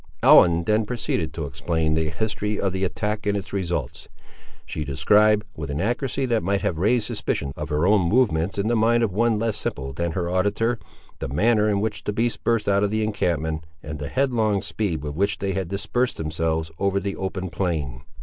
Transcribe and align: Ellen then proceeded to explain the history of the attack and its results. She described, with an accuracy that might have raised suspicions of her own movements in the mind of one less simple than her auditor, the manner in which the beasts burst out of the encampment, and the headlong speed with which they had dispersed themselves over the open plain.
Ellen 0.23 0.63
then 0.63 0.87
proceeded 0.87 1.31
to 1.35 1.45
explain 1.45 1.93
the 1.93 2.09
history 2.09 2.59
of 2.59 2.73
the 2.73 2.83
attack 2.83 3.27
and 3.27 3.37
its 3.37 3.53
results. 3.53 4.07
She 4.65 4.83
described, 4.83 5.43
with 5.55 5.69
an 5.69 5.79
accuracy 5.79 6.25
that 6.25 6.41
might 6.41 6.61
have 6.63 6.79
raised 6.79 7.05
suspicions 7.05 7.53
of 7.55 7.69
her 7.69 7.85
own 7.85 8.01
movements 8.09 8.57
in 8.57 8.67
the 8.67 8.75
mind 8.75 9.03
of 9.03 9.13
one 9.13 9.37
less 9.37 9.57
simple 9.57 9.93
than 9.93 10.13
her 10.13 10.27
auditor, 10.27 10.79
the 11.19 11.27
manner 11.27 11.69
in 11.69 11.81
which 11.81 12.05
the 12.05 12.13
beasts 12.13 12.37
burst 12.43 12.67
out 12.67 12.83
of 12.83 12.89
the 12.89 13.03
encampment, 13.03 13.63
and 13.83 13.99
the 13.99 14.09
headlong 14.09 14.63
speed 14.63 15.03
with 15.03 15.13
which 15.13 15.37
they 15.37 15.53
had 15.53 15.67
dispersed 15.67 16.17
themselves 16.17 16.71
over 16.79 16.99
the 16.99 17.15
open 17.15 17.51
plain. 17.51 18.01